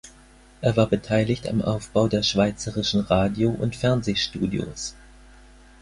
[0.61, 4.95] Er war beteiligt am Aufbau der schweizerischen Radio- und Fernsehstudios.